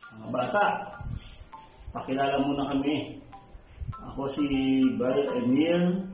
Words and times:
Mga 0.00 0.28
bata, 0.32 0.64
pakilala 1.92 2.40
muna 2.40 2.72
kami. 2.72 3.20
Ako 4.00 4.24
si 4.32 4.46
Bal 4.96 5.20
Emil 5.44 6.08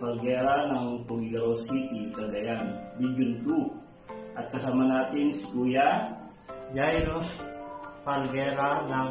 Falguera 0.00 0.68
ng 0.72 1.04
Tugigaro 1.04 1.56
City, 1.56 2.08
Cagayan, 2.12 2.72
Region 2.96 3.32
2. 3.44 4.36
At 4.36 4.52
kasama 4.52 4.84
natin 4.88 5.32
si 5.32 5.44
Kuya 5.52 6.12
Jairo 6.72 7.20
Falguera 8.04 8.84
ng 8.88 9.08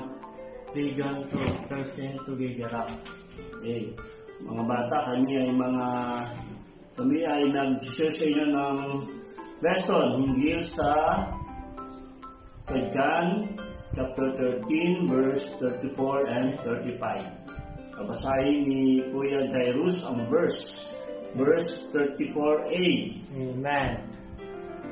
Region 0.74 1.26
2, 1.30 1.70
Persin 1.70 2.14
Tugigara. 2.26 2.86
Eh, 3.66 3.94
mga 4.46 4.64
bata, 4.66 4.98
kami 5.14 5.46
ay 5.46 5.52
mga 5.54 5.88
kami 6.96 7.20
ay 7.28 7.44
nag-share 7.52 8.14
sa 8.14 8.24
inyo 8.24 8.46
ng 8.56 8.78
lesson 9.60 10.06
hinggil 10.24 10.64
sa 10.64 10.90
sa 12.64 12.76
John 12.96 13.46
chapter 13.96 14.28
13 14.68 15.08
verse 15.08 15.56
34 15.64 16.28
and 16.28 16.60
35. 16.60 17.32
Babasahin 17.96 18.68
ni 18.68 19.00
Kuya 19.08 19.48
Jairus 19.56 20.04
ang 20.04 20.28
verse. 20.28 20.92
Verse 21.36 21.88
34a. 21.96 22.88
Amen. 23.40 23.92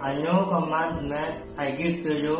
A 0.04 0.10
new 0.16 0.40
commandment 0.48 1.44
I 1.60 1.76
give 1.76 2.04
to 2.08 2.14
you 2.16 2.40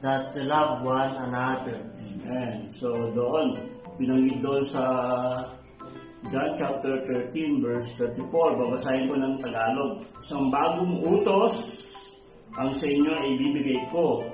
that 0.00 0.32
you 0.32 0.48
love 0.48 0.80
one 0.80 1.12
another. 1.28 1.80
Amen. 2.00 2.72
So 2.76 3.12
doon, 3.12 3.68
binanggit 4.00 4.40
doon 4.40 4.64
sa 4.64 4.84
John 6.32 6.56
chapter 6.56 7.04
13 7.04 7.60
verse 7.60 7.88
34, 8.00 8.60
babasahin 8.60 9.12
ko 9.12 9.14
ng 9.20 9.34
Tagalog. 9.44 10.00
Isang 10.24 10.48
bagong 10.48 11.04
utos 11.04 11.56
ang 12.56 12.72
sa 12.76 12.84
inyo 12.84 13.12
ay 13.12 13.26
ibibigay 13.36 13.80
ko 13.88 14.24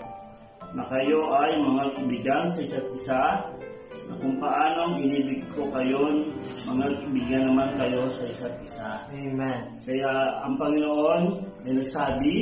na 0.76 0.84
kayo 0.88 1.32
ay 1.32 1.56
mga 1.60 1.84
kaibigan 1.96 2.44
sa 2.52 2.60
isa't 2.60 2.88
isa 2.92 3.22
na 4.08 4.14
kung 4.20 4.36
paanong 4.40 5.00
inibig 5.04 5.44
ko 5.52 5.68
kayo, 5.72 6.12
mga 6.64 6.86
kaibigan 6.96 7.42
naman 7.52 7.70
kayo 7.76 8.08
sa 8.12 8.24
isa't 8.28 8.56
isa. 8.64 8.90
Amen. 9.12 9.60
Kaya 9.84 10.12
ang 10.44 10.54
Panginoon 10.56 11.22
ay 11.68 11.72
nagsabi 11.76 12.34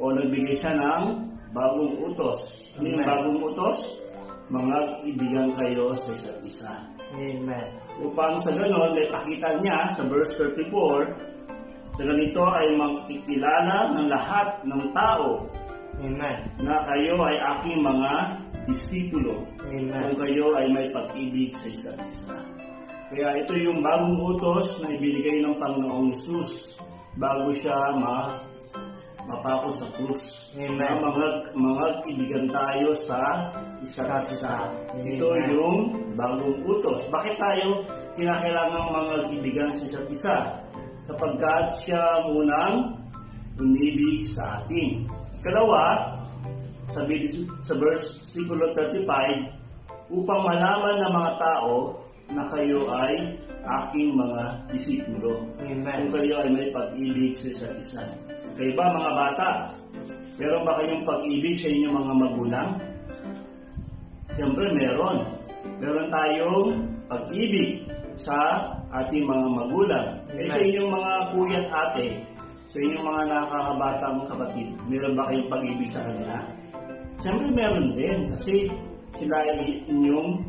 o 0.00 0.12
nagbigay 0.12 0.56
siya 0.56 0.76
ng 0.76 1.04
bagong 1.52 1.96
utos. 2.00 2.72
Ano 2.76 2.86
yung 2.92 3.04
bagong 3.04 3.40
utos? 3.40 3.78
Mga 4.46 4.76
ibigan 5.10 5.48
kayo 5.58 5.92
sa 5.96 6.12
isa't 6.16 6.40
isa. 6.44 6.72
Amen. 7.16 7.68
Upang 8.00 8.40
sa 8.40 8.52
ganon, 8.52 8.92
may 8.92 9.08
pakita 9.08 9.58
niya 9.60 9.96
sa 9.96 10.02
verse 10.04 10.36
34, 10.38 11.96
sa 11.96 12.02
ganito 12.04 12.42
ay 12.44 12.76
makikilala 12.76 13.96
ng 13.96 14.06
lahat 14.12 14.48
ng 14.68 14.82
tao 14.92 15.48
Amen. 15.96 16.38
na 16.60 16.76
kayo 16.84 17.16
ay 17.24 17.36
aking 17.40 17.80
mga 17.80 18.12
disipulo 18.68 19.48
Amen. 19.64 19.90
kung 19.90 20.16
kayo 20.20 20.52
ay 20.58 20.66
may 20.68 20.86
pag-ibig 20.92 21.54
sa 21.56 21.66
isa't 21.70 22.00
isa. 22.04 22.36
Kaya 23.06 23.28
ito 23.38 23.54
yung 23.54 23.80
bagong 23.86 24.18
utos 24.18 24.82
na 24.82 24.90
ibinigay 24.92 25.38
ng 25.40 25.56
Panginoong 25.62 26.10
Yesus 26.10 26.76
bago 27.16 27.54
siya 27.54 27.94
ma 27.94 28.34
mapako 29.26 29.74
sa 29.74 29.86
krus. 29.94 30.54
Amen. 30.54 30.78
Na 30.78 30.94
mga, 31.02 31.26
mga 31.54 31.86
tayo 32.50 32.90
sa 32.94 33.50
isa't 33.82 34.26
isa. 34.26 34.70
Amen. 34.94 35.18
Ito 35.18 35.26
yung 35.50 35.78
bagong 36.14 36.62
utos. 36.66 37.06
Bakit 37.10 37.34
tayo 37.38 37.82
kinakailangan 38.14 38.84
mga 38.90 39.14
sa 39.74 39.82
isa't 39.86 40.08
isa? 40.10 40.36
Sapagkat 41.06 41.66
siya 41.78 42.02
munang 42.26 42.98
umibig 43.58 44.26
sa 44.26 44.62
atin. 44.62 45.06
Ikalawa, 45.46 46.10
sabi 46.90 47.22
di- 47.22 47.46
sa 47.62 47.78
versikulo 47.78 48.74
35, 48.74 49.46
upang 50.10 50.42
malaman 50.42 50.98
ng 50.98 51.12
mga 51.14 51.32
tao 51.38 52.02
na 52.34 52.50
kayo 52.50 52.82
ay 52.90 53.38
aking 53.62 54.18
mga 54.18 54.42
disipulo. 54.74 55.46
Kung 55.62 55.86
kayo 55.86 56.42
ay 56.42 56.50
may 56.50 56.66
pag-ibig 56.74 57.38
sa 57.38 57.46
isa't 57.46 57.78
isa. 57.78 58.02
Kayo 58.58 58.74
ba 58.74 58.90
mga 58.90 59.12
bata? 59.14 59.70
Meron 60.34 60.66
ba 60.66 60.82
kayong 60.82 61.06
pag-ibig 61.06 61.54
sa 61.54 61.70
inyong 61.70 61.94
mga 61.94 62.14
magulang? 62.26 62.70
Siyempre 64.34 64.66
meron. 64.74 65.30
Meron 65.78 66.10
tayong 66.10 66.68
pag-ibig 67.06 67.86
sa 68.18 68.66
ating 68.90 69.22
mga 69.22 69.46
magulang. 69.46 70.06
Eh 70.34 70.50
sa 70.50 70.58
inyong 70.58 70.90
mga 70.90 71.12
kuya 71.30 71.60
at 71.70 71.94
ate, 71.94 72.34
sa 72.76 72.84
inyong 72.84 73.08
mga 73.08 73.22
nakakabatang 73.32 74.18
kapatid, 74.28 74.68
meron 74.84 75.16
ba 75.16 75.24
kayong 75.32 75.48
pag-ibig 75.48 75.88
sa 75.88 76.04
kanila? 76.04 76.36
Siyempre 77.16 77.48
meron 77.56 77.88
din 77.96 78.28
kasi 78.36 78.68
sila 79.16 79.36
ay 79.48 79.80
inyong 79.88 80.44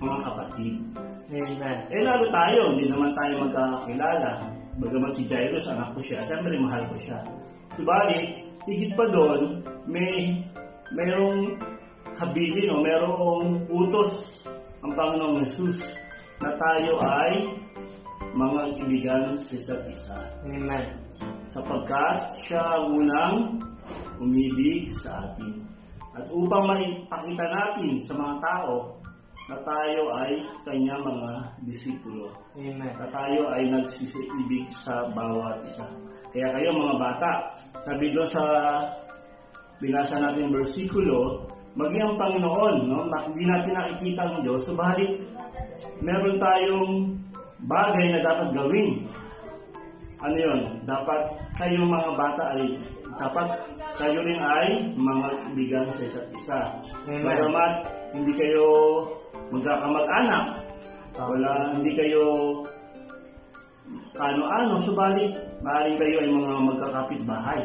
mga 0.00 0.18
kapatid. 0.24 0.74
Amen. 1.28 1.78
Eh 1.92 2.00
lalo 2.00 2.24
tayo, 2.32 2.72
hindi 2.72 2.88
naman 2.88 3.12
tayo 3.12 3.44
magkakilala. 3.44 4.40
Bagaman 4.80 5.12
si 5.12 5.28
Jairus, 5.28 5.68
anak 5.68 5.92
ko 5.92 6.00
siya, 6.00 6.24
siyempre 6.24 6.56
mahal 6.56 6.80
ko 6.88 6.96
siya. 6.96 7.20
Subalit, 7.76 8.48
higit 8.64 8.96
pa 8.96 9.04
doon, 9.12 9.60
may 9.84 10.40
mayroong 10.96 11.60
habilin 12.16 12.72
o 12.72 12.80
mayroong 12.80 13.68
utos 13.68 14.40
ang 14.80 14.96
Panginoong 14.96 15.44
Jesus 15.44 15.92
na 16.40 16.56
tayo 16.56 16.96
ay 17.04 17.52
mga 18.34 18.60
kaibigan 18.78 19.24
sa 19.38 19.52
isa't 19.56 19.82
isa. 19.90 20.18
Amen. 20.44 20.86
Sapagkat 21.50 22.18
siya 22.44 22.62
unang 22.86 23.58
umibig 24.20 24.90
sa 24.90 25.26
atin. 25.26 25.64
At 26.14 26.26
upang 26.34 26.66
maipakita 26.66 27.46
natin 27.46 28.02
sa 28.02 28.14
mga 28.18 28.34
tao 28.42 28.98
na 29.48 29.56
tayo 29.64 30.12
ay 30.12 30.44
kanya 30.60 31.00
mga 31.00 31.30
disipulo 31.64 32.28
Amen. 32.52 32.84
na 32.84 33.06
tayo 33.08 33.48
ay 33.48 33.64
nagsisiibig 33.70 34.68
sa 34.68 35.08
bawat 35.16 35.64
isa. 35.64 35.88
Kaya 36.34 36.52
kayo 36.52 36.68
mga 36.76 36.96
bata, 37.00 37.32
sabi 37.80 38.12
doon 38.12 38.28
sa 38.28 38.44
binasa 39.80 40.20
natin 40.20 40.52
versikulo, 40.52 41.48
maging 41.78 42.12
ang 42.12 42.18
Panginoon, 42.18 42.76
no? 42.90 43.06
na 43.08 43.24
hindi 43.24 43.46
natin 43.48 43.72
nakikita 43.72 44.20
ang 44.26 44.42
Diyos, 44.44 44.66
subalit 44.68 45.16
meron 46.02 46.36
tayong 46.42 47.14
bagay 47.66 48.14
na 48.14 48.20
dapat 48.22 48.48
gawin. 48.54 48.90
Ano 50.18 50.36
yon? 50.36 50.60
Dapat 50.86 51.20
kayong 51.58 51.90
mga 51.90 52.10
bata 52.14 52.44
ay 52.58 52.78
dapat 53.18 53.48
kayo 53.98 54.22
rin 54.22 54.38
ay 54.38 54.94
mga 54.94 55.26
kaibigan 55.26 55.86
sa 55.90 56.02
isa't 56.06 56.28
isa. 56.30 56.60
Amen. 57.06 57.26
Bagamat 57.26 57.72
hindi 58.14 58.32
kayo 58.34 58.66
magkakamag-anak, 59.50 60.46
wala, 61.18 61.74
hindi 61.74 61.98
kayo 61.98 62.22
kano-ano, 64.14 64.78
subalit 64.82 65.34
maaaring 65.62 65.98
kayo 65.98 66.16
ay 66.22 66.30
mga 66.30 66.52
magkakapit-bahay. 66.62 67.62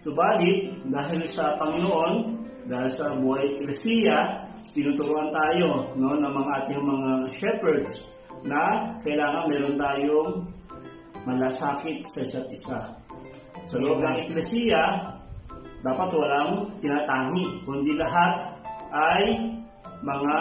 Subalit, 0.00 0.72
dahil 0.88 1.20
sa 1.28 1.58
Panginoon, 1.60 2.14
dahil 2.64 2.90
sa 2.92 3.12
buhay 3.12 3.58
eklesiya, 3.58 4.46
tinuturuan 4.72 5.28
tayo 5.32 5.92
no, 5.96 6.16
ng 6.16 6.32
mga 6.32 6.50
ating 6.64 6.82
mga 6.84 7.10
shepherds 7.32 8.08
na 8.46 8.94
kailangan 9.02 9.50
meron 9.50 9.76
tayong 9.78 10.32
malasakit 11.26 12.02
sa 12.04 12.20
isa't 12.22 12.48
isa. 12.52 12.80
Sa 13.68 13.76
loob 13.76 14.00
ng 14.00 14.16
eklesiya, 14.28 15.12
dapat 15.84 16.08
walang 16.10 16.72
tinatangi, 16.82 17.62
kundi 17.62 17.94
lahat 17.94 18.56
ay 18.90 19.52
mga 20.02 20.38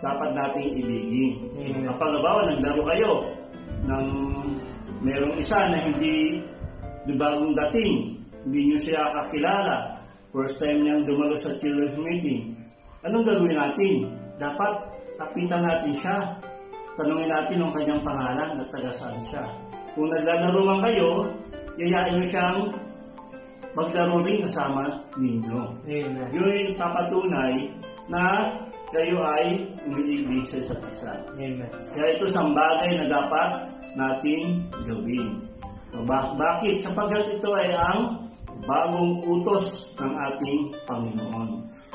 dapat 0.00 0.30
nating 0.32 0.70
ibigin. 0.80 1.34
Amen. 1.56 1.84
Kapag 1.84 2.08
halimbawa, 2.16 2.40
naglaro 2.48 2.82
kayo 2.88 3.12
ng 3.86 4.06
merong 5.04 5.36
isa 5.40 5.68
na 5.68 5.78
hindi 5.80 6.40
di 7.06 7.14
bagong 7.14 7.54
dating, 7.54 8.18
hindi 8.48 8.60
nyo 8.72 8.78
siya 8.82 9.02
kakilala, 9.14 10.00
first 10.34 10.58
time 10.58 10.82
niyang 10.82 11.06
dumalo 11.06 11.38
sa 11.38 11.54
children's 11.62 11.96
meeting, 11.98 12.56
anong 13.06 13.24
gagawin 13.24 13.56
natin? 13.56 13.94
Dapat 14.36 14.72
tapitan 15.16 15.62
natin 15.64 15.94
siya. 15.96 16.16
Tanungin 16.96 17.28
natin 17.28 17.60
ang 17.60 17.72
kanyang 17.76 18.00
pangalan 18.00 18.56
at 18.56 18.68
taga 18.72 18.92
saan 18.96 19.20
siya. 19.28 19.44
Kung 19.92 20.08
naglalaro 20.08 20.60
man 20.64 20.80
kayo, 20.80 21.28
yayain 21.76 22.16
nyo 22.16 22.24
siyang 22.24 22.58
maglaro 23.76 24.24
rin 24.24 24.40
kasama 24.48 24.88
ninyo. 25.20 25.60
Amen. 25.84 26.28
Yun 26.32 26.48
yung 26.48 26.76
papatunay 26.80 27.68
na 28.08 28.48
kayo 28.88 29.20
ay 29.20 29.68
umiibig 29.84 30.48
sa 30.48 30.56
isa't 30.56 30.80
isa. 30.88 31.12
Amen. 31.36 31.68
Kaya 31.92 32.16
ito 32.16 32.32
isang 32.32 32.56
bagay 32.56 32.96
na 32.96 33.04
dapat 33.12 33.50
nating 33.92 34.64
gawin. 34.88 35.44
Ba- 36.08 36.32
bakit? 36.36 36.80
Sapagkat 36.80 37.40
ito 37.40 37.50
ay 37.52 37.76
ang 37.76 38.24
bagong 38.64 39.20
utos 39.24 39.92
ng 40.00 40.12
ating 40.12 40.60
Panginoon. 40.88 41.50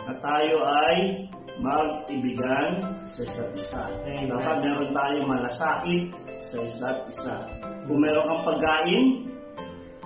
Na 0.06 0.14
tayo 0.22 0.62
ay 0.62 1.26
mag-ibigan 1.62 2.82
sa 3.06 3.22
isa't 3.22 3.52
isa. 3.54 3.82
Amen. 3.86 4.28
Dapat 4.28 4.56
meron 4.66 4.90
tayong 4.92 5.30
malasakit 5.30 6.02
sa 6.42 6.58
isa't 6.60 7.00
isa. 7.08 7.38
Kung 7.86 8.02
meron 8.02 8.26
kang 8.26 8.44
pagkain, 8.50 9.30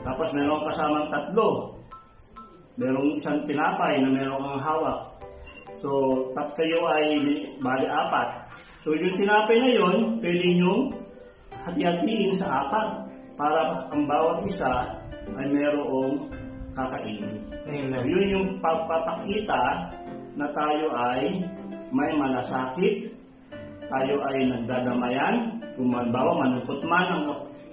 tapos 0.03 0.27
meron 0.35 0.67
kasamang 0.67 1.07
tatlo, 1.07 1.79
merong 2.75 3.15
isang 3.15 3.39
tinapay 3.47 4.03
na 4.03 4.11
meron 4.11 4.43
kang 4.43 4.61
hawak, 4.61 5.15
So, 5.85 5.91
tat 6.33 6.49
kayo 6.55 6.87
ay 6.87 7.19
bali 7.59 7.85
apat. 7.85 8.49
So, 8.81 8.95
yung 8.95 9.13
tinapay 9.13 9.59
na 9.59 9.69
yon, 9.69 10.17
pwede 10.23 10.57
nyo 10.57 10.89
hati-hatiin 11.61 12.33
sa 12.33 12.65
apat 12.65 13.05
para 13.37 13.85
ang 13.93 14.09
bawat 14.09 14.41
isa 14.49 14.97
ay 15.35 15.45
merong 15.51 16.31
kakainin. 16.73 17.37
Amen. 17.69 18.01
Yun 18.01 18.25
yung 18.33 18.47
papapakita 18.65 19.93
na 20.35 20.47
tayo 20.51 20.91
ay 20.91 21.39
may 21.91 22.11
malasakit, 22.15 23.07
tayo 23.87 24.15
ay 24.31 24.37
nagdadamayan, 24.51 25.35
kung 25.75 25.91
malimbawa 25.91 26.47
malungkot 26.47 26.83
man 26.87 27.07
ang 27.07 27.25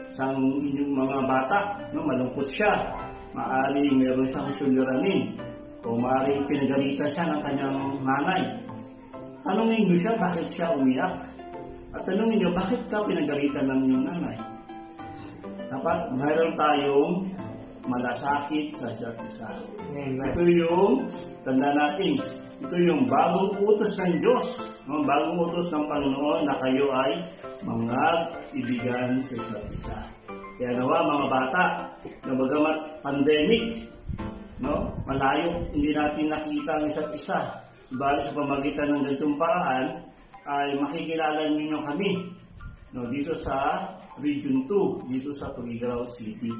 isang 0.02 0.38
inyong 0.38 0.92
mga 0.94 1.18
bata, 1.26 1.58
no, 1.90 2.06
malungkot 2.06 2.46
siya, 2.46 2.94
maaaring 3.34 3.98
meron 3.98 4.28
siyang 4.30 4.50
suliranin, 4.54 5.20
o 5.82 5.98
maaaring 5.98 6.46
pinagalitan 6.46 7.10
siya 7.10 7.24
ng 7.30 7.40
kanyang 7.42 7.78
nanay. 8.06 8.42
Tanungin 9.42 9.90
niyo 9.90 9.98
siya 9.98 10.14
bakit 10.14 10.46
siya 10.46 10.70
umiyak. 10.70 11.18
At 11.90 12.06
tanungin 12.06 12.38
niyo 12.38 12.50
bakit 12.54 12.78
ka 12.86 13.02
pinagalitan 13.02 13.66
ng 13.66 13.80
iyong 13.90 14.04
nanay. 14.06 14.38
Dapat 15.66 15.98
mayroon 16.14 16.54
tayong 16.54 17.12
malasakit 17.90 18.70
sa 18.78 18.86
isa't 18.94 19.18
isa. 19.26 19.50
Ito 19.90 20.42
yung, 20.46 21.10
tanda 21.42 21.74
natin, 21.74 22.14
ito 22.62 22.76
yung 22.78 23.10
bagong 23.10 23.58
utos 23.58 23.98
ng 23.98 24.22
Diyos. 24.22 24.46
No? 24.86 25.02
Bagong 25.02 25.50
utos 25.50 25.66
ng 25.74 25.84
Panginoon 25.90 26.46
na 26.46 26.54
kayo 26.62 26.86
ay 26.94 27.12
mga 27.66 28.02
ibigan 28.54 29.18
sa 29.18 29.34
isa't 29.34 29.66
isa. 29.74 29.98
Kaya 30.56 30.78
nawa 30.78 31.10
mga 31.10 31.26
bata, 31.26 31.64
na 32.22 32.32
bagamat 32.38 32.76
pandemic, 33.02 33.90
no? 34.62 34.94
malayo, 35.10 35.58
hindi 35.74 35.90
natin 35.90 36.30
nakita 36.30 36.70
ang 36.78 36.86
isa't 36.86 37.10
isa. 37.10 37.40
Bali 37.98 38.22
sa 38.22 38.32
pamagitan 38.38 38.88
ng 38.94 39.02
ganitong 39.10 39.36
paraan, 39.36 39.86
ay 40.46 40.74
makikilala 40.78 41.54
ninyo 41.54 41.78
kami 41.86 42.10
no, 42.94 43.06
dito 43.10 43.34
sa 43.38 43.86
Region 44.18 44.66
2, 44.66 45.10
dito 45.10 45.30
sa 45.34 45.54
Tugigaraw 45.54 46.02
City 46.06 46.50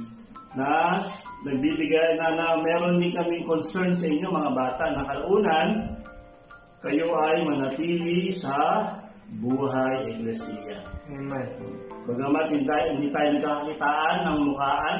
na 0.52 1.00
nagbibigay 1.48 2.20
na, 2.20 2.36
na 2.36 2.46
meron 2.60 3.00
din 3.00 3.12
kaming 3.12 3.44
concern 3.48 3.96
sa 3.96 4.04
inyo 4.04 4.28
mga 4.28 4.52
bata 4.52 4.84
na 4.92 5.02
kalaunan 5.08 5.68
kayo 6.82 7.14
ay 7.14 7.46
manatili 7.46 8.34
sa 8.34 8.82
buhay 9.38 10.02
eklesiya. 10.18 10.82
Amen. 11.08 11.46
Bagamat 12.10 12.50
hindi, 12.50 12.66
tayo- 12.66 12.90
hindi 12.98 13.08
tayo 13.14 13.28
nagkakakitaan 13.38 14.16
ng 14.26 14.38
mukhaan, 14.50 14.98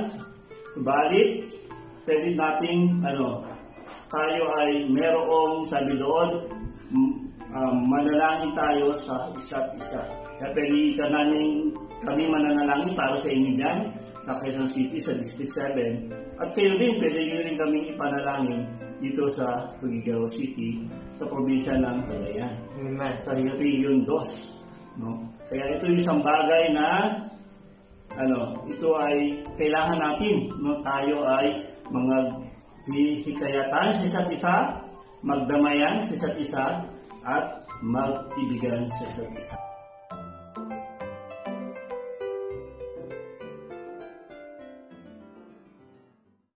subalit 0.78 1.30
pwede 2.06 2.28
nating 2.38 3.02
ano, 3.02 3.42
tayo 4.06 4.42
ay 4.62 4.86
merong 4.94 5.66
sabi 5.66 5.98
doon, 5.98 6.30
um, 7.50 7.76
manalangin 7.90 8.54
tayo 8.54 8.94
sa 8.96 9.28
isa't 9.34 9.74
isa. 9.74 10.02
Kaya 10.38 10.54
pwede 10.54 10.94
ka 10.94 11.06
namin, 11.10 11.74
kami 12.02 12.30
mananalangin 12.30 12.94
para 12.94 13.18
sa 13.18 13.28
inyo 13.28 13.52
dyan, 13.58 13.78
sa 14.22 14.38
Quezon 14.38 14.70
City, 14.70 14.98
sa 15.02 15.12
District 15.18 15.50
7. 15.50 16.38
At 16.38 16.54
kayo 16.54 16.78
din, 16.78 16.98
pwede 17.02 17.18
nyo 17.26 17.38
rin 17.42 17.56
kaming 17.58 17.86
ipanalangin 17.94 18.62
dito 19.02 19.26
sa 19.34 19.66
Tugigaraw 19.82 20.30
City, 20.30 20.86
sa 21.18 21.26
probinsya 21.26 21.74
ng 21.78 21.96
Cagayan 22.06 22.54
Amen. 22.78 23.14
sa 23.26 23.34
Region 23.34 24.06
2. 24.06 25.02
No? 25.02 25.26
Kaya 25.50 25.76
ito 25.78 25.84
yung 25.90 26.00
isang 26.00 26.20
bagay 26.22 26.70
na 26.70 27.18
ano, 28.12 28.60
ito 28.68 28.88
ay 28.94 29.40
kailangan 29.56 29.98
natin, 29.98 30.52
no? 30.60 30.78
tayo 30.84 31.24
ay 31.24 31.64
mga 31.88 32.16
hikayatan 33.24 33.88
sa 33.94 34.02
isa't 34.04 34.28
isa, 34.28 34.56
magdamayan 35.24 36.04
sa 36.04 36.12
isa't 36.12 36.36
isa, 36.36 36.64
at 37.22 37.44
mag-ibigan 37.80 38.84
sa 38.92 39.02
isa't 39.08 39.32
isa. 39.38 39.56